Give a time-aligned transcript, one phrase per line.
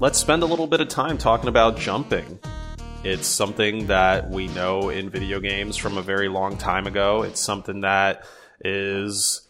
[0.00, 2.38] let's spend a little bit of time talking about jumping.
[3.02, 7.22] It's something that we know in video games from a very long time ago.
[7.22, 8.24] It's something that
[8.64, 9.42] is,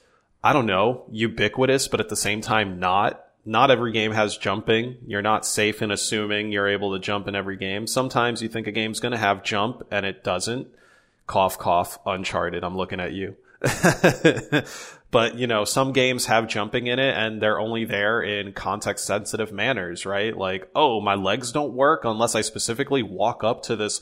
[0.43, 3.25] I don't know, ubiquitous, but at the same time not.
[3.45, 4.97] Not every game has jumping.
[5.07, 7.87] You're not safe in assuming you're able to jump in every game.
[7.87, 10.69] Sometimes you think a game's going to have jump and it doesn't.
[11.27, 12.65] Cough, cough, Uncharted.
[12.65, 13.37] I'm looking at you.
[15.11, 19.07] but you know, some games have jumping in it and they're only there in context
[19.07, 20.37] sensitive manners, right?
[20.37, 24.01] Like, oh, my legs don't work unless I specifically walk up to this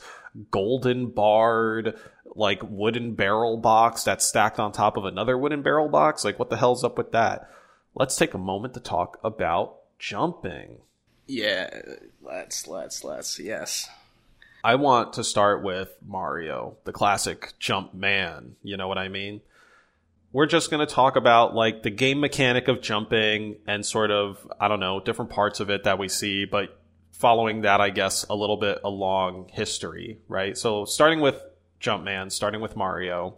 [0.51, 1.97] golden barred,
[2.35, 6.25] like wooden barrel box that's stacked on top of another wooden barrel box.
[6.25, 7.49] Like, what the hell's up with that?
[7.95, 10.77] Let's take a moment to talk about jumping.
[11.25, 11.81] Yeah,
[12.21, 13.89] let's, let's, let's, yes.
[14.63, 18.55] I want to start with Mario, the classic jump man.
[18.63, 19.41] You know what I mean?
[20.37, 24.37] We're just going to talk about like the game mechanic of jumping and sort of,
[24.59, 26.79] I don't know, different parts of it that we see, but
[27.11, 30.55] following that, I guess, a little bit along history, right?
[30.55, 31.41] So starting with
[31.81, 33.37] Jumpman, starting with Mario,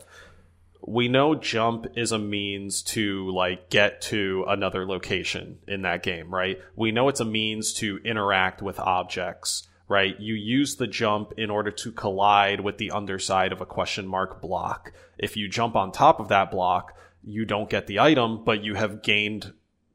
[0.86, 6.30] we know jump is a means to like get to another location in that game,
[6.30, 6.60] right?
[6.76, 10.18] We know it's a means to interact with objects right?
[10.20, 14.40] You use the jump in order to collide with the underside of a question mark
[14.40, 14.94] block.
[15.18, 18.76] If you jump on top of that block, you don't get the item, but you
[18.76, 19.52] have gained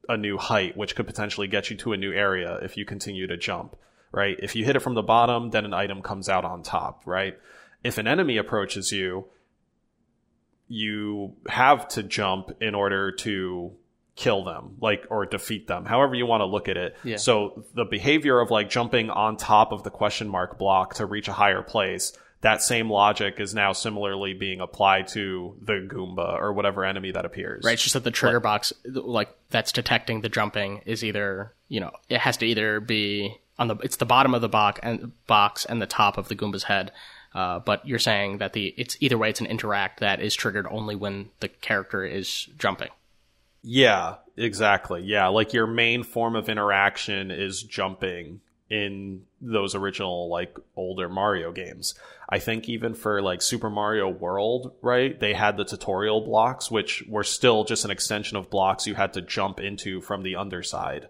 [0.08, 3.28] a new height, which could potentially get you to a new area if you continue
[3.28, 3.76] to jump,
[4.12, 4.36] right?
[4.42, 7.38] If you hit it from the bottom, then an item comes out on top, right?
[7.84, 9.26] If an enemy approaches you,
[10.66, 13.72] you have to jump in order to
[14.16, 16.96] kill them, like, or defeat them, however you want to look at it.
[17.02, 17.16] Yeah.
[17.16, 21.26] So the behavior of like jumping on top of the question mark block to reach
[21.26, 26.52] a higher place, that same logic is now similarly being applied to the Goomba or
[26.52, 27.64] whatever enemy that appears.
[27.64, 27.72] Right.
[27.72, 31.90] It's just that the trigger box, like, that's detecting the jumping is either, you know,
[32.08, 35.64] it has to either be on the, it's the bottom of the box and box
[35.64, 36.92] and the top of the Goomba's head.
[37.34, 40.68] Uh, but you're saying that the, it's either way, it's an interact that is triggered
[40.70, 42.90] only when the character is jumping.
[43.66, 45.02] Yeah, exactly.
[45.02, 51.50] Yeah, like your main form of interaction is jumping in those original like older Mario
[51.50, 51.94] games.
[52.28, 55.18] I think even for like Super Mario World, right?
[55.18, 59.14] They had the tutorial blocks which were still just an extension of blocks you had
[59.14, 61.08] to jump into from the underside.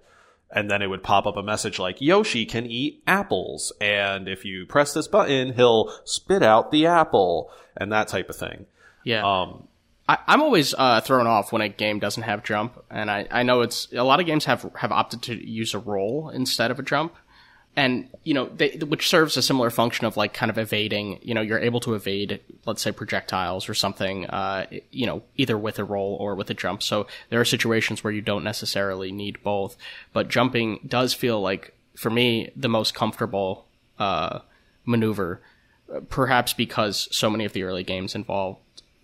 [0.50, 4.44] And then it would pop up a message like Yoshi can eat apples and if
[4.44, 8.66] you press this button, he'll spit out the apple and that type of thing.
[9.02, 9.24] Yeah.
[9.24, 9.68] Um
[10.08, 13.42] I, I'm always uh, thrown off when a game doesn't have jump, and I, I
[13.42, 16.78] know it's a lot of games have have opted to use a roll instead of
[16.78, 17.14] a jump,
[17.74, 21.20] and you know they, which serves a similar function of like kind of evading.
[21.22, 24.26] You know, you're able to evade, let's say, projectiles or something.
[24.26, 26.82] Uh, you know, either with a roll or with a jump.
[26.82, 29.76] So there are situations where you don't necessarily need both,
[30.12, 33.66] but jumping does feel like for me the most comfortable
[33.98, 34.40] uh,
[34.84, 35.40] maneuver,
[36.10, 38.58] perhaps because so many of the early games involve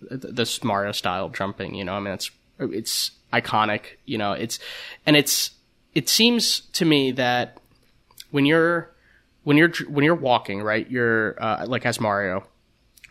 [0.09, 1.75] this Mario style jumping.
[1.75, 3.97] You know, I mean, it's it's iconic.
[4.05, 4.59] You know, it's
[5.05, 5.51] and it's
[5.93, 7.57] it seems to me that
[8.31, 8.91] when you're
[9.43, 12.45] when you're when you're walking, right, you're uh, like as Mario,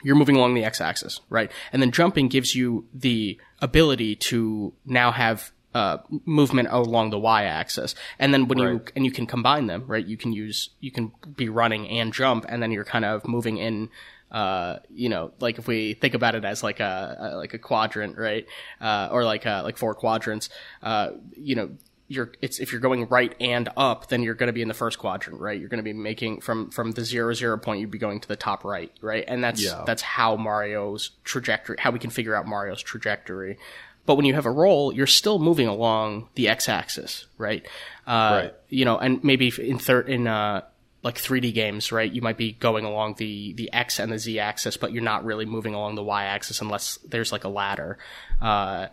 [0.03, 5.13] you're moving along the x-axis, right, and then jumping gives you the ability to now
[5.13, 8.73] have uh, movement along the y-axis, and then when right.
[8.73, 10.07] you and you can combine them, right?
[10.07, 13.59] You can use you can be running and jump, and then you're kind of moving
[13.59, 13.89] in
[14.31, 17.59] uh, you know, like if we think about it as like a, a like a
[17.59, 18.47] quadrant, right?
[18.81, 20.49] Uh, or like uh, like four quadrants,
[20.83, 21.71] uh, you know,
[22.11, 24.75] you're it's if you're going right and up, then you're going to be in the
[24.75, 25.59] first quadrant, right?
[25.59, 28.29] You're going to be making from from the zero zero point, you'd be going to
[28.29, 29.25] the top right, right?
[29.27, 29.85] And that's yeah.
[29.87, 33.59] that's how Mario's trajectory, how we can figure out Mario's trajectory.
[34.07, 37.65] But when you have a roll, you're still moving along the x-axis, right?
[38.07, 38.55] Uh, right.
[38.69, 40.63] You know, and maybe in third in uh,
[41.03, 42.11] like 3D games, right?
[42.11, 45.25] You might be going along the, the X and the Z axis, but you're not
[45.25, 47.99] really moving along the Y axis unless there's like a ladder.
[48.41, 48.89] Uh,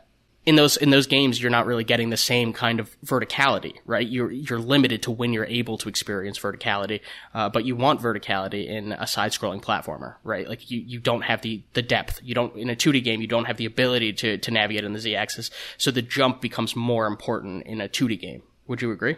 [0.46, 4.08] in those, in those games, you're not really getting the same kind of verticality, right?
[4.08, 7.02] You're, you're limited to when you're able to experience verticality,
[7.34, 10.48] uh, but you want verticality in a side-scrolling platformer, right?
[10.48, 12.22] Like you, you don't have the, the depth.
[12.24, 14.94] You don't, in a 2D game, you don't have the ability to, to navigate in
[14.94, 15.52] the Z axis.
[15.78, 18.44] So the jump becomes more important in a 2D game.
[18.68, 19.18] Would you agree?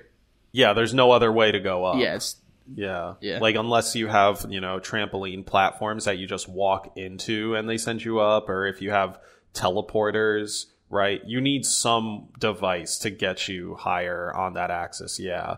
[0.52, 2.00] Yeah, there's no other way to go up.
[2.00, 2.38] Yeah, it's
[2.74, 3.16] yeah.
[3.22, 3.40] Yeah.
[3.40, 7.78] Like unless you have, you know, trampoline platforms that you just walk into and they
[7.78, 9.20] send you up, or if you have
[9.54, 11.22] teleporters, right?
[11.26, 15.20] You need some device to get you higher on that axis.
[15.20, 15.58] Yeah.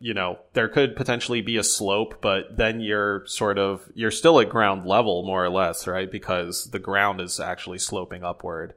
[0.00, 4.40] You know, there could potentially be a slope, but then you're sort of, you're still
[4.40, 6.10] at ground level more or less, right?
[6.10, 8.74] Because the ground is actually sloping upward.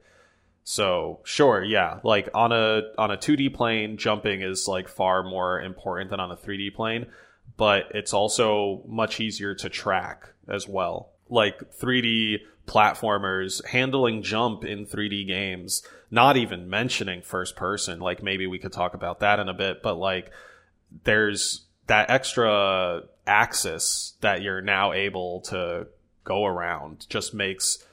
[0.67, 5.61] So sure, yeah, like on a on a 2D plane, jumping is like far more
[5.61, 7.05] important than on a 3D plane,
[7.57, 11.09] but it's also much easier to track as well.
[11.29, 18.47] Like 3D platformers handling jump in 3D games, not even mentioning first person, like maybe
[18.47, 20.31] we could talk about that in a bit, but like
[21.03, 25.87] there's that extra axis that you're now able to
[26.23, 27.83] go around just makes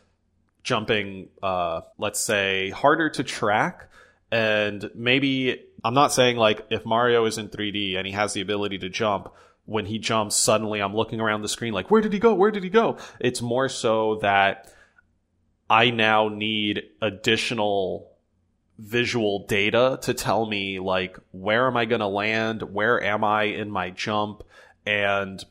[0.62, 3.88] jumping, uh, let's say, harder to track.
[4.30, 8.40] And maybe, I'm not saying like if Mario is in 3D and he has the
[8.40, 9.32] ability to jump,
[9.72, 12.34] when he jumps, suddenly I'm looking around the screen like, where did he go?
[12.34, 12.98] Where did he go?
[13.18, 14.72] It's more so that
[15.68, 18.10] I now need additional
[18.78, 22.62] visual data to tell me like where am I going to land?
[22.62, 24.42] Where am I in my jump?
[24.84, 25.42] And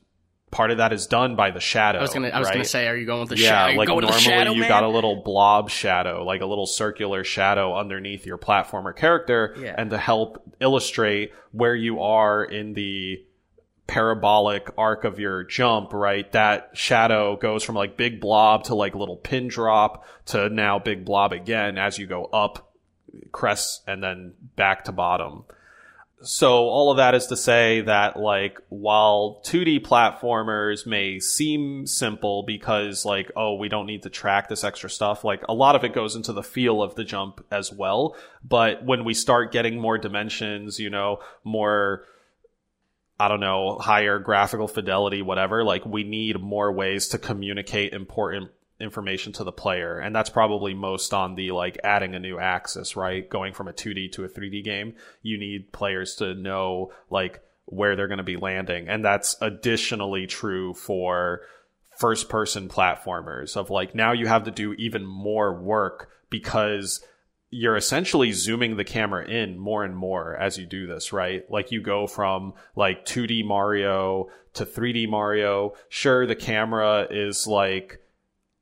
[0.52, 2.00] part of that is done by the shadow.
[2.00, 2.56] I was gonna, I was right?
[2.56, 3.72] gonna say, are you going with the yeah, shadow?
[3.72, 4.70] Yeah, like normally shadow, you man?
[4.70, 9.76] got a little blob shadow, like a little circular shadow underneath your platformer character, Yeah.
[9.78, 13.24] and to help illustrate where you are in the
[13.88, 16.32] parabolic arc of your jump, right?
[16.32, 21.06] That shadow goes from like big blob to like little pin drop to now big
[21.06, 22.72] blob again as you go up
[23.32, 25.44] crests and then back to bottom
[26.24, 32.44] so all of that is to say that like while 2D platformers may seem simple
[32.44, 35.84] because like oh we don't need to track this extra stuff like a lot of
[35.84, 38.16] it goes into the feel of the jump as well
[38.48, 42.06] but when we start getting more dimensions you know more
[43.22, 48.50] I don't know higher graphical fidelity whatever like we need more ways to communicate important
[48.80, 50.00] information to the player.
[50.00, 53.30] And that's probably most on the like adding a new axis right?
[53.30, 57.96] Going from a 2d to a 3d game you need players to know like where
[57.96, 58.88] they're going to be landing.
[58.88, 61.42] And that's additionally true for
[62.00, 67.06] first person platformers of like now you have to do even more work because
[67.54, 71.44] you're essentially zooming the camera in more and more as you do this, right?
[71.52, 75.74] Like you go from like 2D Mario to 3D Mario.
[75.90, 78.00] Sure, the camera is like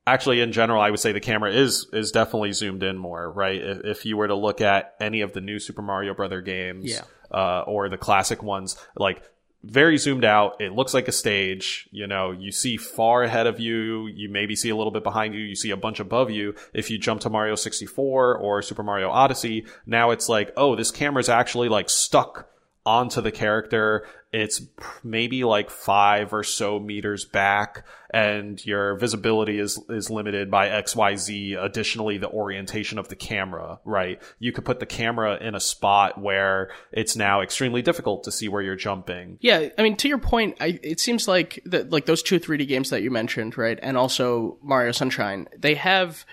[0.06, 3.60] actually in general i would say the camera is is definitely zoomed in more right
[3.60, 6.90] if, if you were to look at any of the new super mario brother games
[6.90, 7.02] Yeah.
[7.30, 9.22] uh, or the classic ones like
[9.62, 10.60] very zoomed out.
[10.60, 11.88] It looks like a stage.
[11.90, 14.06] You know you see far ahead of you.
[14.08, 15.40] You maybe see a little bit behind you.
[15.40, 16.54] You see a bunch above you.
[16.72, 20.90] If you jump to mario 64 or super mario odyssey now it's like oh this
[20.90, 22.48] camera's actually like stuck
[22.86, 24.06] onto the character.
[24.32, 24.62] It's
[25.02, 27.84] maybe like five or so meters back,
[28.14, 31.54] and your visibility is is limited by X, Y, Z.
[31.54, 34.22] Additionally, the orientation of the camera, right?
[34.38, 38.48] You could put the camera in a spot where it's now extremely difficult to see
[38.48, 39.38] where you're jumping.
[39.40, 42.68] Yeah, I mean, to your point, I, it seems like that, like those two 3D
[42.68, 46.24] games that you mentioned, right, and also Mario Sunshine, they have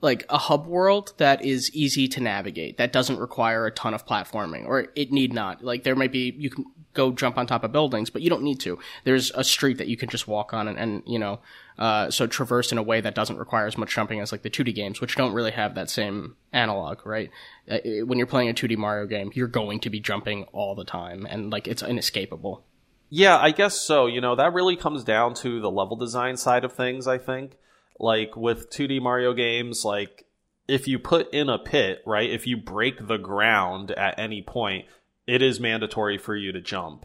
[0.00, 4.06] like a hub world that is easy to navigate, that doesn't require a ton of
[4.06, 5.62] platforming, or it need not.
[5.62, 6.64] Like there might be, you can
[6.94, 8.78] go jump on top of buildings, but you don't need to.
[9.04, 11.40] There's a street that you can just walk on and, and you know,
[11.78, 14.50] uh, so traverse in a way that doesn't require as much jumping as like the
[14.50, 17.30] 2D games, which don't really have that same analog, right?
[17.70, 20.84] Uh, when you're playing a 2D Mario game, you're going to be jumping all the
[20.84, 22.64] time, and like it's inescapable.
[23.08, 24.06] Yeah, I guess so.
[24.06, 27.56] You know, that really comes down to the level design side of things, I think.
[28.00, 30.24] Like with 2D Mario games, like
[30.66, 34.86] if you put in a pit, right, if you break the ground at any point,
[35.26, 37.04] it is mandatory for you to jump.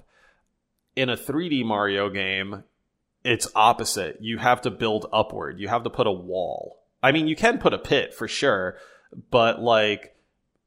[0.95, 2.63] In a 3D Mario game,
[3.23, 4.17] it's opposite.
[4.21, 5.59] You have to build upward.
[5.59, 6.79] You have to put a wall.
[7.03, 8.77] I mean, you can put a pit for sure,
[9.29, 10.15] but like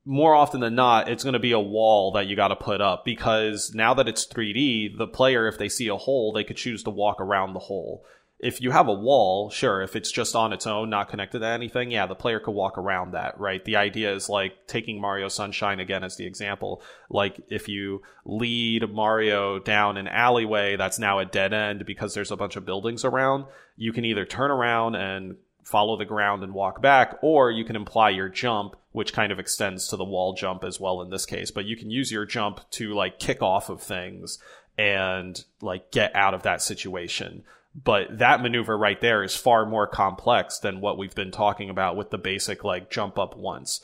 [0.04, 2.80] more often than not, it's going to be a wall that you got to put
[2.80, 6.56] up because now that it's 3D, the player, if they see a hole, they could
[6.56, 8.04] choose to walk around the hole.
[8.40, 11.46] If you have a wall, sure, if it's just on its own, not connected to
[11.46, 13.64] anything, yeah, the player could walk around that, right?
[13.64, 16.80] The idea is like taking Mario Sunshine again as the example.
[17.10, 22.30] Like if you lead Mario down an alleyway that's now a dead end because there's
[22.30, 25.36] a bunch of buildings around, you can either turn around and
[25.68, 29.38] follow the ground and walk back, or you can imply your jump, which kind of
[29.38, 31.50] extends to the wall jump as well in this case.
[31.50, 34.38] But you can use your jump to like kick off of things
[34.78, 37.44] and like get out of that situation.
[37.84, 41.96] But that maneuver right there is far more complex than what we've been talking about
[41.96, 43.80] with the basic like jump up once.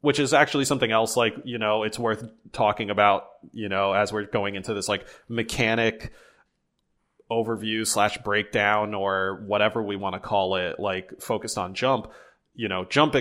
[0.00, 4.12] Which is actually something else like, you know, it's worth talking about, you know, as
[4.12, 6.12] we're going into this like mechanic
[7.28, 12.08] overview slash breakdown or whatever we want to call it, like focused on jump,
[12.54, 13.16] you know, jump,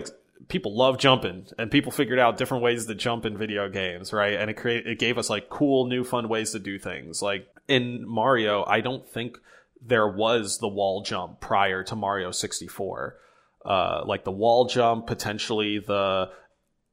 [0.48, 4.34] people love jumping and people figured out different ways to jump in video games, right?
[4.34, 7.22] And it create, it gave us like cool new fun ways to do things.
[7.24, 9.40] Like in Mario, I don't think
[9.86, 13.18] there was the wall jump prior to Mario 64.
[13.66, 16.30] uh, like the wall jump, potentially the.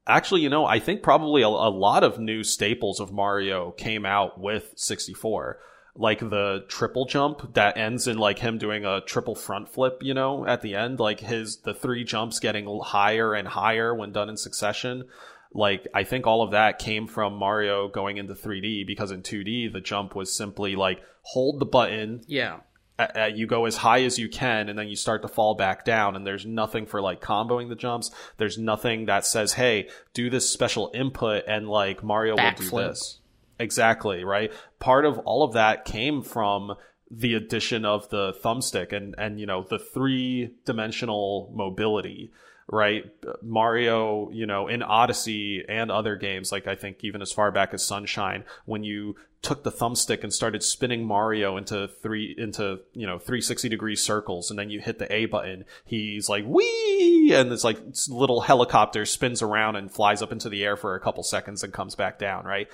[0.07, 4.05] Actually, you know, I think probably a, a lot of new staples of Mario came
[4.05, 5.59] out with 64
[5.95, 10.15] like the triple jump that ends in like him doing a triple front flip, you
[10.15, 14.31] know, at the end, like his the three jumps getting higher and higher when done
[14.31, 15.05] in succession.
[15.53, 19.73] Like I think all of that came from Mario going into 3D because in 2D
[19.73, 22.61] the jump was simply like hold the button, Yeah.
[22.99, 25.85] Uh, you go as high as you can and then you start to fall back
[25.85, 28.11] down and there's nothing for like comboing the jumps.
[28.37, 32.89] There's nothing that says hey do this special input and like mario will do Backflip.
[32.89, 33.19] this.
[33.59, 34.53] Exactly right?
[34.79, 36.75] Part of all of that came from
[37.11, 42.31] the addition of the thumbstick and and you know the three dimensional mobility
[42.69, 43.05] right?
[43.43, 47.75] Mario you know in odyssey and other games like i think even as far back
[47.75, 53.07] as sunshine when you took the thumbstick and started spinning mario into three into you
[53.07, 57.53] know 360 degree circles and then you hit the a button he's like wee and
[57.53, 61.01] it's like this little helicopter spins around and flies up into the air for a
[61.01, 62.69] couple seconds and comes back down right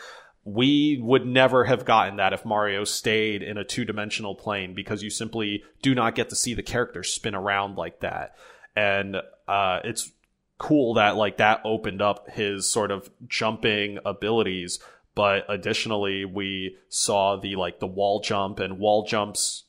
[0.48, 5.02] we would never have gotten that if Mario stayed in a two dimensional plane because
[5.02, 8.34] you simply do not get to see the character spin around like that.
[8.74, 10.10] And uh, it's
[10.56, 14.78] cool that like that opened up his sort of jumping abilities.
[15.18, 19.64] But additionally, we saw the like the wall jump and wall jumps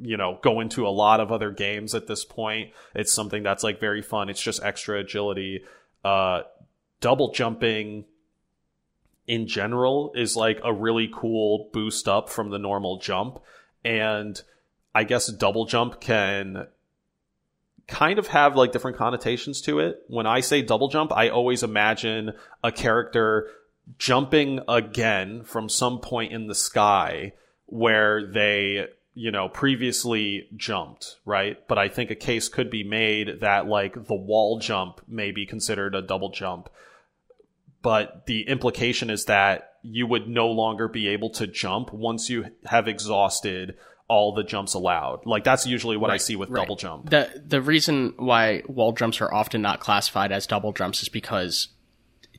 [0.00, 3.62] you know go into a lot of other games at this point it's something that's
[3.62, 5.62] like very fun it's just extra agility
[6.04, 6.42] uh
[7.00, 8.04] double jumping
[9.26, 13.40] in general is like a really cool boost up from the normal jump.
[13.84, 14.40] And
[14.94, 16.66] I guess double jump can
[17.86, 20.02] kind of have like different connotations to it.
[20.08, 22.32] When I say double jump, I always imagine
[22.62, 23.50] a character
[23.98, 27.32] jumping again from some point in the sky
[27.66, 33.40] where they you know previously jumped right but i think a case could be made
[33.40, 36.68] that like the wall jump may be considered a double jump
[37.82, 42.46] but the implication is that you would no longer be able to jump once you
[42.64, 43.76] have exhausted
[44.08, 45.24] all the jumps allowed.
[45.26, 46.62] Like that's usually what I see with right.
[46.62, 47.10] double jump.
[47.10, 51.68] The the reason why wall jumps are often not classified as double jumps is because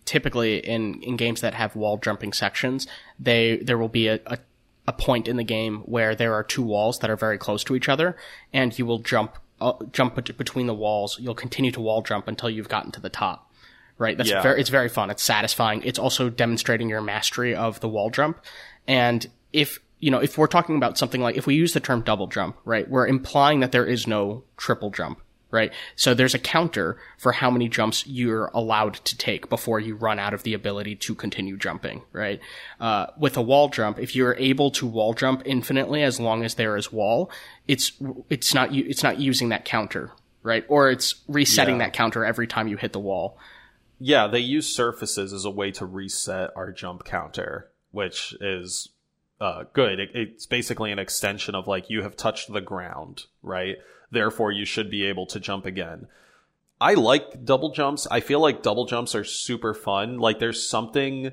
[0.05, 2.87] typically in, in games that have wall jumping sections,
[3.19, 4.37] they there will be a, a,
[4.87, 7.75] a point in the game where there are two walls that are very close to
[7.75, 8.15] each other,
[8.53, 11.17] and you will jump uh, jump bet- between the walls.
[11.19, 13.51] You'll continue to wall jump until you've gotten to the top.
[13.97, 14.41] Right, that's Yeah.
[14.41, 15.09] very it's very fun.
[15.09, 15.81] It's satisfying.
[15.83, 18.41] It's also demonstrating your mastery of the wall jump.
[18.87, 22.01] And if you know, if we're talking about something like if we use the term
[22.01, 25.21] double jump, right, we're implying that there is no triple jump,
[25.55, 25.71] right?
[25.95, 30.19] So there's a counter for how many jumps you're allowed to take before you run
[30.19, 32.39] out of the ability to continue jumping, right?
[32.79, 36.55] Uh, with a wall jump, if you're able to wall jump infinitely as long as
[36.55, 37.31] there is wall,
[37.67, 37.93] it's
[38.29, 40.11] it's not it's not using that counter,
[40.43, 40.65] right?
[40.67, 41.85] Or it's resetting Yeah.
[41.85, 43.37] that counter every time you hit the wall.
[43.97, 48.89] Yeah, they use surfaces as a way to reset our jump counter, which is
[49.39, 49.99] uh, good.
[49.99, 53.77] It, it's basically an extension of like you have touched the ground, right?
[54.11, 56.07] Therefore, you should be able to jump again.
[56.79, 58.07] I like double jumps.
[58.09, 60.19] I feel like double jumps are super fun.
[60.19, 61.31] Like there's something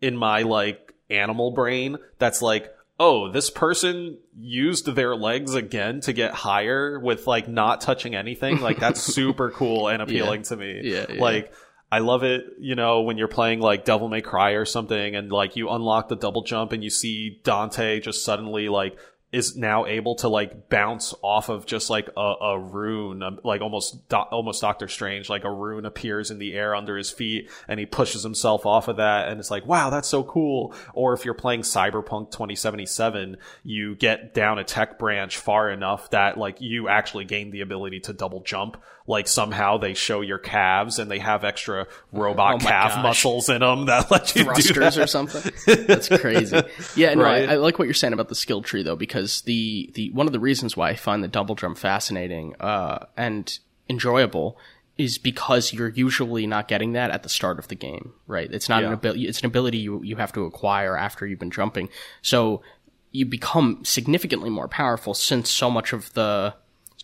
[0.00, 6.12] in my like animal brain that's like, oh, this person used their legs again to
[6.12, 8.60] get higher with like not touching anything.
[8.60, 10.80] Like that's super cool and appealing to me.
[10.84, 11.20] Yeah, yeah.
[11.20, 11.52] Like
[11.90, 15.30] I love it, you know, when you're playing like Devil May Cry or something and
[15.30, 18.96] like you unlock the double jump and you see Dante just suddenly like
[19.32, 23.62] is now able to like bounce off of just like a, a rune, um, like
[23.62, 27.50] almost do- almost Doctor Strange, like a rune appears in the air under his feet
[27.66, 30.74] and he pushes himself off of that and it's like, wow, that's so cool.
[30.92, 36.36] Or if you're playing Cyberpunk 2077, you get down a tech branch far enough that
[36.36, 38.76] like you actually gain the ability to double jump.
[39.04, 43.02] Like somehow they show your calves and they have extra robot Oh calf gosh.
[43.02, 44.98] muscles in them that let you do thrusters that.
[44.98, 45.52] or something.
[45.86, 46.60] That's crazy.
[46.96, 47.48] Yeah, no, Right.
[47.48, 50.26] I, I like what you're saying about the skill tree though, because the the one
[50.26, 54.58] of the reasons why I find the double drum fascinating uh, and enjoyable
[54.98, 58.52] is because you're usually not getting that at the start of the game, right?
[58.52, 59.26] It's not an ability.
[59.26, 61.88] It's an ability you you have to acquire after you've been jumping.
[62.20, 62.62] So
[63.10, 66.54] you become significantly more powerful since so much of the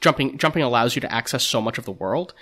[0.00, 2.34] jumping jumping allows you to access so much of the world.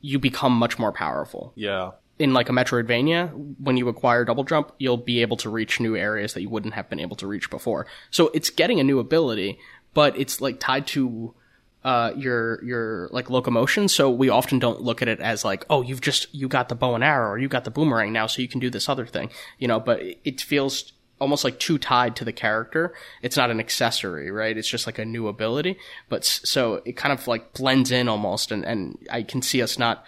[0.00, 1.92] You become much more powerful Yeah.
[2.18, 5.96] In like a Metroidvania, when you acquire double jump, you'll be able to reach new
[5.96, 7.86] areas that you wouldn't have been able to reach before.
[8.10, 9.58] So it's getting a new ability,
[9.94, 11.34] but it's like tied to
[11.84, 13.88] uh, your your like locomotion.
[13.88, 16.74] So we often don't look at it as like, oh, you've just you got the
[16.74, 19.06] bow and arrow or you got the boomerang now, so you can do this other
[19.06, 19.80] thing, you know.
[19.80, 22.92] But it- feels almost like too tied to the character.
[23.22, 24.56] It's not an accessory, right?
[24.56, 25.76] It's just like a new ability.
[26.08, 29.78] But so it kind of like blends in almost, and and I can see us
[29.78, 30.04] not.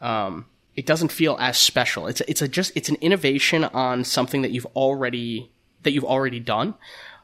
[0.00, 0.46] Um,
[0.76, 2.06] it doesn't feel as special.
[2.06, 5.50] It's it's a just it's an innovation on something that you've already
[5.82, 6.74] that you've already done.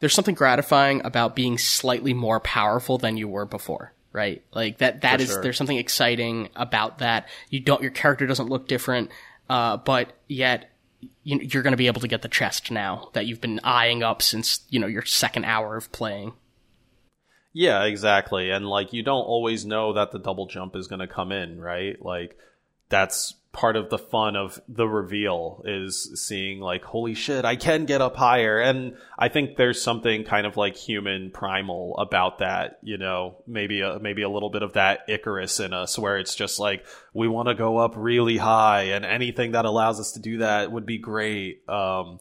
[0.00, 4.42] There's something gratifying about being slightly more powerful than you were before right?
[4.52, 5.42] Like that, That For is sure.
[5.42, 7.28] there's something exciting about that.
[7.48, 9.10] You don't, your character doesn't look different,
[9.48, 10.70] uh, but yet
[11.24, 14.02] you, you're going to be able to get the chest now that you've been eyeing
[14.02, 16.34] up since, you know, your second hour of playing.
[17.52, 18.50] Yeah, exactly.
[18.50, 21.60] And like you don't always know that the double jump is going to come in,
[21.60, 22.00] right?
[22.02, 22.36] Like
[22.88, 27.84] that's part of the fun of the reveal is seeing like holy shit, I can
[27.84, 28.58] get up higher.
[28.58, 33.82] And I think there's something kind of like human primal about that, you know, maybe
[33.82, 37.28] a, maybe a little bit of that Icarus in us where it's just like we
[37.28, 40.86] want to go up really high and anything that allows us to do that would
[40.86, 41.68] be great.
[41.68, 42.20] Um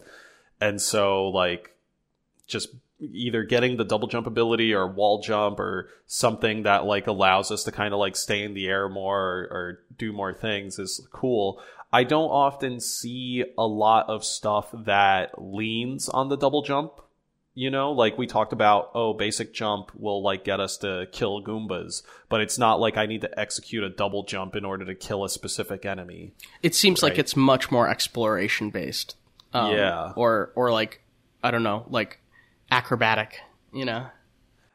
[0.59, 1.71] and so like
[2.45, 2.67] just
[3.01, 7.63] either getting the double jump ability or wall jump or something that like allows us
[7.63, 11.07] to kind of like stay in the air more or, or do more things is
[11.11, 11.61] cool.
[11.93, 16.93] I don't often see a lot of stuff that leans on the double jump.
[17.53, 21.43] You know, like we talked about, oh, basic jump will like get us to kill
[21.43, 24.95] Goombas, but it's not like I need to execute a double jump in order to
[24.95, 26.31] kill a specific enemy.
[26.63, 29.17] It seems like it's much more exploration based.
[29.53, 30.13] Um, Yeah.
[30.15, 31.01] Or, or like,
[31.43, 32.21] I don't know, like
[32.71, 33.39] acrobatic,
[33.73, 34.07] you know?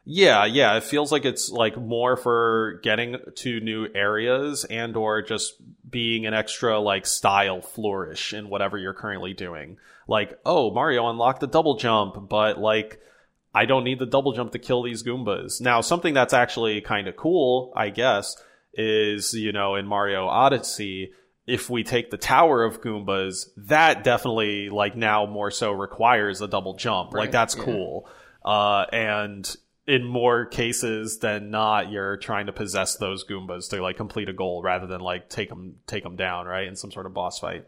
[0.05, 5.21] Yeah, yeah, it feels like it's like more for getting to new areas and or
[5.21, 5.55] just
[5.89, 9.77] being an extra like style flourish in whatever you're currently doing.
[10.07, 13.01] Like, oh, Mario unlocked the double jump, but like
[13.53, 15.59] I don't need the double jump to kill these Goombas.
[15.59, 18.41] Now, something that's actually kind of cool, I guess,
[18.73, 21.11] is, you know, in Mario Odyssey,
[21.47, 26.47] if we take the Tower of Goombas, that definitely like now more so requires a
[26.47, 27.13] double jump.
[27.13, 27.63] Right, like that's yeah.
[27.63, 28.09] cool.
[28.43, 29.55] Uh, and
[29.87, 34.33] in more cases than not, you're trying to possess those Goombas to like complete a
[34.33, 37.39] goal rather than like take them take them down, right, in some sort of boss
[37.39, 37.65] fight.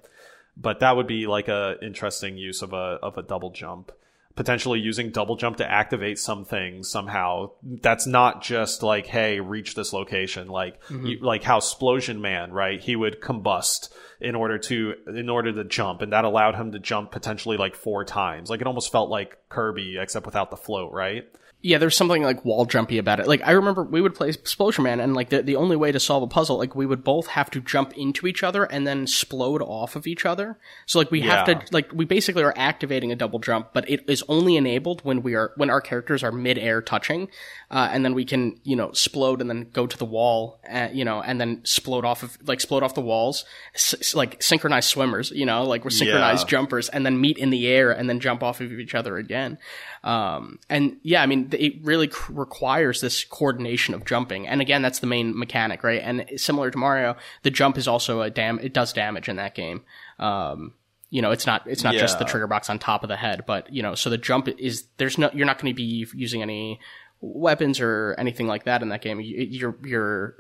[0.58, 3.94] But that would be like a interesting use of a of a double jump.
[4.40, 7.52] Potentially using double jump to activate some things somehow.
[7.62, 10.48] That's not just like, hey, reach this location.
[10.48, 11.06] Like, mm-hmm.
[11.08, 12.80] you, like how Splosion Man, right?
[12.80, 13.90] He would combust
[14.22, 17.76] in order to in order to jump, and that allowed him to jump potentially like
[17.76, 18.50] four times.
[18.50, 21.28] Like it almost felt like Kirby, except without the float, right?
[21.62, 23.28] Yeah, there's something like wall jumpy about it.
[23.28, 26.00] Like I remember we would play Explosion Man, and like the the only way to
[26.00, 29.02] solve a puzzle, like we would both have to jump into each other and then
[29.04, 30.58] explode off of each other.
[30.86, 34.06] So like we have to like we basically are activating a double jump, but it
[34.08, 37.28] is only enabled when we are when our characters are mid air touching,
[37.70, 40.88] uh, and then we can you know explode and then go to the wall, uh,
[40.94, 43.44] you know, and then explode off of like explode off the walls,
[43.76, 46.52] s- like synchronized swimmers, you know, like we're synchronized Yeah.
[46.52, 49.58] jumpers, and then meet in the air and then jump off of each other again.
[50.06, 54.48] Um, and yeah, I mean, it really requires this coordination of jumping.
[54.48, 56.02] And again, that's the main mechanic, right?
[56.04, 59.56] And similar to Mario, the jump is also a dam, it does damage in that
[59.56, 59.84] game.
[60.18, 60.74] Um,
[61.10, 63.44] you know, it's not, it's not just the trigger box on top of the head,
[63.48, 66.42] but you know, so the jump is, there's no, you're not going to be using
[66.42, 66.80] any
[67.22, 69.20] weapons or anything like that in that game.
[69.20, 70.36] You, your, your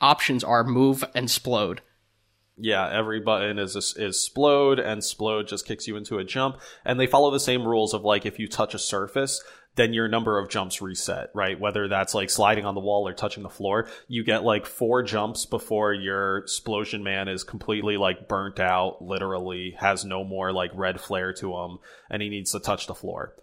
[0.00, 1.80] options are move and explode.
[2.58, 6.60] Yeah, every button is is explode, and explode just kicks you into a jump.
[6.84, 9.42] And they follow the same rules of like if you touch a surface,
[9.76, 11.58] then your number of jumps reset, right?
[11.58, 15.02] Whether that's like sliding on the wall or touching the floor, you get like four
[15.02, 20.70] jumps before your explosion man is completely like burnt out, literally has no more like
[20.74, 21.78] red flare to him,
[22.10, 23.34] and he needs to touch the floor.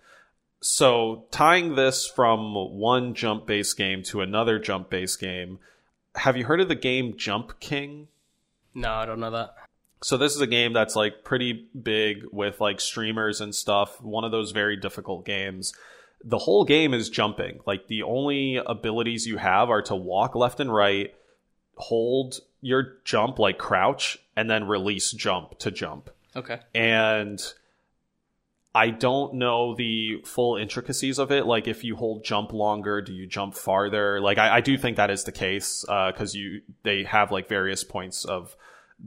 [0.61, 5.59] So tying this from one jump based game to another jump based game,
[6.15, 8.07] have you heard of the game Jump King?
[8.73, 9.55] No, I don't know that.
[10.01, 14.01] So this is a game that's like pretty big with like streamers and stuff.
[14.01, 15.73] One of those very difficult games.
[16.23, 17.60] The whole game is jumping.
[17.65, 21.13] Like the only abilities you have are to walk left and right,
[21.75, 26.10] hold your jump like crouch, and then release jump to jump.
[26.36, 26.60] Okay.
[26.75, 27.41] And
[28.75, 31.45] I don't know the full intricacies of it.
[31.45, 34.21] Like if you hold jump longer, do you jump farther?
[34.21, 37.49] Like I, I do think that is the case uh, because you they have like
[37.49, 38.55] various points of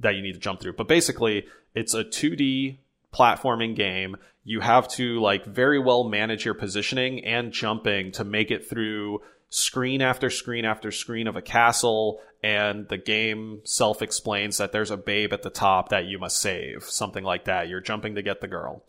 [0.01, 0.73] that you need to jump through.
[0.73, 2.79] But basically, it's a 2D
[3.15, 4.17] platforming game.
[4.45, 9.21] You have to like very well manage your positioning and jumping to make it through
[9.51, 14.91] screen after screen after screen of a castle and the game self explains that there's
[14.91, 18.23] a babe at the top that you must save something like that you're jumping to
[18.23, 18.83] get the girl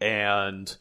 [0.00, 0.76] and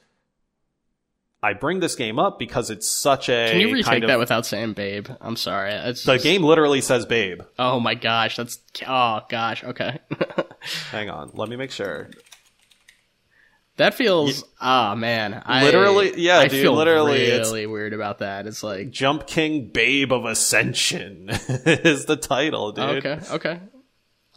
[1.44, 4.18] I bring this game up because it's such a Can you retake kind of that
[4.20, 5.08] without saying babe?
[5.22, 5.72] I'm sorry.
[5.72, 7.42] It's the just- game literally says babe.
[7.60, 10.00] Oh my gosh, that's oh gosh, okay.
[10.92, 12.10] Hang on, let me make sure.
[13.78, 15.42] That feels ah man.
[15.46, 18.48] I, Literally- yeah, I dude, feel literally, it's- really weird about that.
[18.48, 23.06] It's like Jump King Babe of Ascension is the title, dude.
[23.06, 23.60] okay, okay.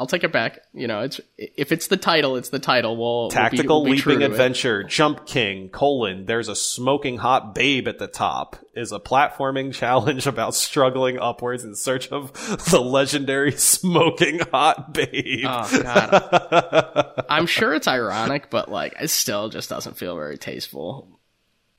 [0.01, 0.61] I'll take it back.
[0.73, 2.97] You know, it's if it's the title, it's the title.
[2.97, 4.31] We'll Tactical we'll be, we'll leaping to it.
[4.31, 9.75] adventure, Jump King, colon, there's a smoking hot babe at the top, is a platforming
[9.75, 12.33] challenge about struggling upwards in search of
[12.71, 15.45] the legendary smoking hot babe.
[15.47, 17.25] Oh god.
[17.29, 21.21] I'm sure it's ironic, but like it still just doesn't feel very tasteful.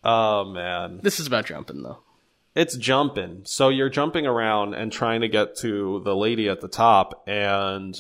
[0.03, 0.99] oh man.
[1.01, 2.03] This is about jumping though.
[2.53, 3.41] It's jumping.
[3.45, 7.23] So you're jumping around and trying to get to the lady at the top.
[7.25, 7.99] And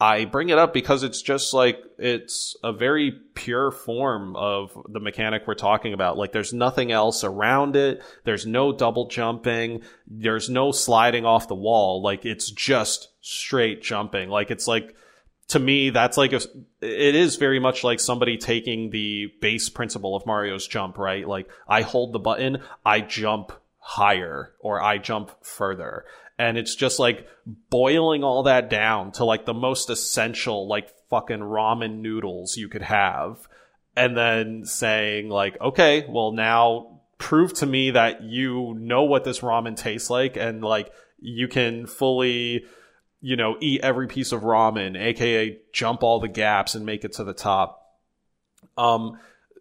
[0.00, 5.00] I bring it up because it's just like, it's a very pure form of the
[5.00, 6.16] mechanic we're talking about.
[6.16, 8.00] Like there's nothing else around it.
[8.22, 9.82] There's no double jumping.
[10.06, 12.00] There's no sliding off the wall.
[12.00, 14.28] Like it's just straight jumping.
[14.28, 14.94] Like it's like,
[15.48, 16.40] to me, that's like a,
[16.80, 21.26] it is very much like somebody taking the base principle of Mario's jump, right?
[21.26, 23.52] Like I hold the button, I jump
[23.88, 26.04] higher or I jump further.
[26.38, 27.26] And it's just like
[27.70, 32.82] boiling all that down to like the most essential, like fucking ramen noodles you could
[32.82, 33.48] have.
[33.96, 39.40] And then saying like, okay, well now prove to me that you know what this
[39.40, 42.66] ramen tastes like and like you can fully
[43.20, 47.14] you know, eat every piece of ramen, aka jump all the gaps and make it
[47.14, 47.96] to the top.
[48.76, 49.18] Um,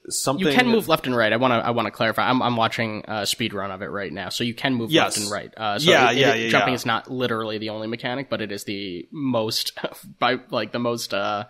[0.10, 1.32] something You can move left and right.
[1.34, 1.58] I want to.
[1.58, 2.30] I want to clarify.
[2.30, 5.18] I'm, I'm watching a speed run of it right now, so you can move Yes.
[5.18, 5.54] left and right.
[5.58, 6.76] Uh, so Yeah, it- yeah, it- yeah, Jumping yeah.
[6.76, 9.78] is not literally the only mechanic, but it is the most
[10.20, 11.46] by like the most uh,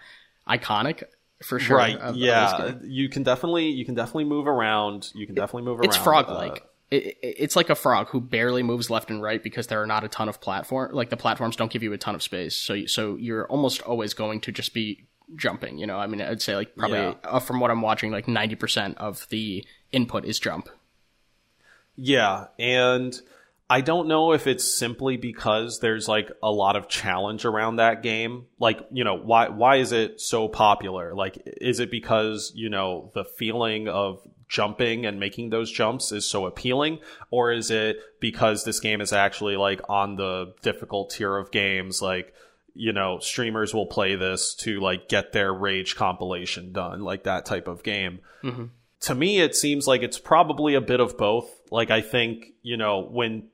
[0.47, 1.03] iconic
[1.43, 1.77] for sure.
[1.77, 1.95] right?
[1.97, 2.81] of- of yeah, game.
[2.85, 5.11] you can definitely you can definitely move around.
[5.13, 5.85] You can definitely move around.
[5.85, 6.63] It's frog Uh, like.
[6.89, 9.85] It, it, it's like a frog who barely moves left and right because there are
[9.85, 10.93] not a ton of platform.
[10.95, 13.81] Like the platforms don't give you a ton of space, so you, so you're almost
[13.81, 15.03] always going to just be
[15.35, 15.77] jumping.
[15.77, 17.13] You know, I mean, I'd say like probably Yeah.
[17.23, 20.69] uh, from what I'm watching, like ninety percent of the input is jump.
[21.95, 23.19] Yeah, and
[23.69, 28.03] I don't know if it's simply because there's like a lot of challenge around that
[28.03, 28.45] game.
[28.59, 31.13] Like, you know, why why is it so popular?
[31.15, 36.25] Like is it because, you know, the feeling of jumping and making those jumps is
[36.25, 36.99] so appealing
[37.31, 42.01] or is it because this game is actually like on the difficult tier of games
[42.01, 42.33] like
[42.77, 47.45] you know, streamers will play this to like get their rage compilation done, like that
[47.45, 48.19] type of game.
[48.43, 48.65] Mm-hmm.
[49.01, 51.49] To me it seems like it's probably a bit of both.
[51.69, 53.49] Like i think you know when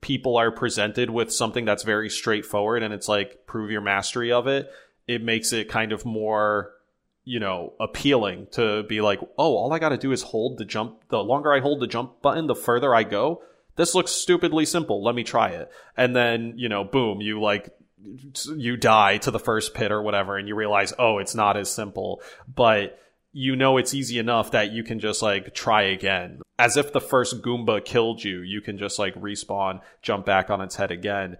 [0.00, 4.46] people are presented with something that's very straightforward and it's like prove your mastery of
[4.46, 4.70] it
[5.06, 6.72] it makes it kind of more
[7.24, 10.64] you know appealing to be like oh all i got to do is hold the
[10.64, 13.42] jump the longer i hold the jump button the further i go.
[13.76, 15.04] This looks stupidly simple.
[15.04, 15.70] Let me try it.
[15.96, 17.70] And then you know boom you like
[18.56, 21.70] you die to the first pit or whatever and you realize oh it's not as
[21.70, 22.22] simple.
[22.52, 22.98] But
[23.32, 26.40] you know it's easy enough that you can just like try again.
[26.58, 30.60] As if the first goomba killed you you can just like respawn jump back on
[30.60, 31.36] its head again.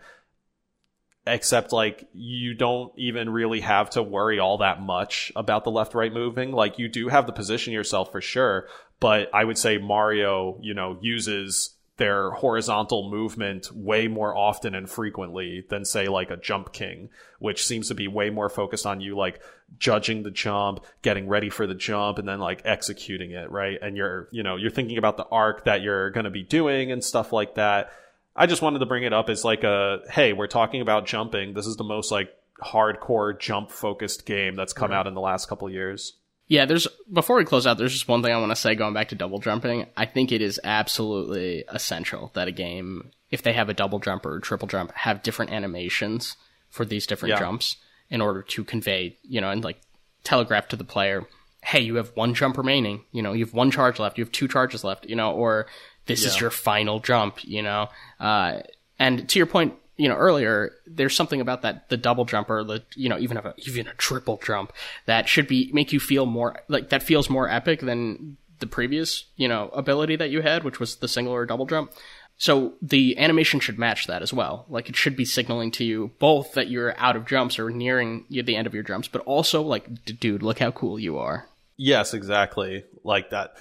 [1.26, 5.94] Except like you don't even really have to worry all that much about the left
[5.94, 6.52] right moving.
[6.52, 8.66] Like you do have to position yourself for sure
[9.00, 14.88] but i would say mario you know uses their horizontal movement way more often and
[14.88, 19.00] frequently than say like a jump king which seems to be way more focused on
[19.00, 19.40] you like
[19.78, 23.96] judging the jump getting ready for the jump and then like executing it right and
[23.96, 27.04] you're you know you're thinking about the arc that you're going to be doing and
[27.04, 27.90] stuff like that
[28.38, 31.54] I just wanted to bring it up as like a hey, we're talking about jumping.
[31.54, 32.32] This is the most like
[32.62, 36.14] hardcore jump focused game that's come out in the last couple of years.
[36.48, 38.94] Yeah, there's before we close out, there's just one thing I want to say going
[38.94, 39.86] back to double jumping.
[39.96, 44.24] I think it is absolutely essential that a game, if they have a double jump
[44.24, 46.36] or a triple jump, have different animations
[46.70, 47.40] for these different Yeah.
[47.40, 47.76] jumps
[48.10, 49.78] in order to convey, you know, and like
[50.24, 51.26] telegraph to the player,
[51.62, 54.32] hey, you have one jump remaining, you know, you have one charge left, you have
[54.32, 55.66] two charges left, you know, or
[56.06, 57.88] this is your final jump, you know.
[58.18, 58.60] Uh,
[58.98, 62.64] and to your point, you know, earlier, there's something about that the double jump or
[62.64, 64.72] the you know even a even a triple jump
[65.04, 69.24] that should be make you feel more like that feels more epic than the previous
[69.36, 71.92] you know ability that you had, which was the single or double jump.
[72.40, 74.64] So the animation should match that as well.
[74.68, 78.24] Like it should be signaling to you both that you're out of jumps or nearing
[78.30, 81.48] the end of your jumps, but also like, dude, look how cool you are.
[81.76, 82.84] Yes, exactly.
[83.02, 83.54] Like that.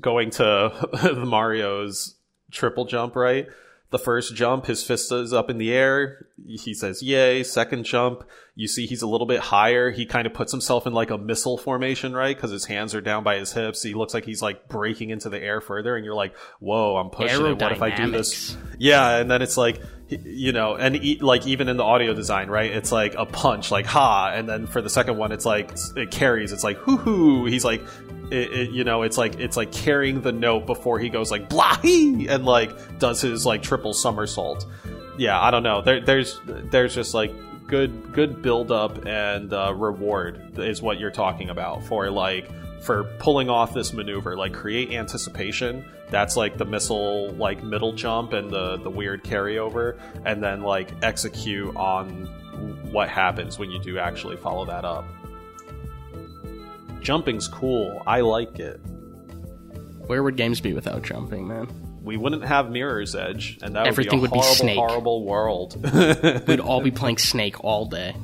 [0.00, 2.14] Going to the Mario's
[2.52, 3.48] triple jump, right?
[3.92, 6.26] The first jump, his fist is up in the air.
[6.46, 7.42] He says, yay.
[7.44, 8.24] Second jump,
[8.54, 9.90] You see he's a little bit higher.
[9.90, 12.34] He kind of puts himself in like a missile formation, right?
[12.36, 13.82] Because his hands are down by his hips.
[13.82, 17.08] He looks like he's like breaking into the air further, and you're like, "Whoa, I'm
[17.10, 17.58] pushing it.
[17.62, 21.46] What if I do this?" Yeah, and then it's like, you know, and e- like
[21.46, 22.70] even in the audio design, right?
[22.70, 26.10] It's like a punch, like ha, and then for the second one, it's like it
[26.10, 26.52] carries.
[26.52, 27.46] It's like hoo hoo.
[27.46, 27.82] He's like,
[28.32, 31.50] it, it, you know, it's like it's like carrying the note before he goes like
[31.50, 34.66] blah and like does his like triple somersault.
[35.18, 35.82] Yeah, I don't know.
[35.82, 37.32] There, there's there's just like
[37.66, 42.50] good good build up and uh, reward is what you're talking about for like
[42.82, 44.34] for pulling off this maneuver.
[44.34, 45.84] Like create anticipation.
[46.08, 49.98] That's like the missile like middle jump and the the weird carryover.
[50.24, 52.26] And then like execute on
[52.90, 55.04] what happens when you do actually follow that up
[57.02, 58.80] jumping's cool i like it
[60.06, 61.66] where would games be without jumping man
[62.04, 64.76] we wouldn't have Mirror's Edge, and that Everything would be a would be horrible, Snake.
[64.76, 66.46] horrible world.
[66.48, 68.16] We'd all be playing Snake all day.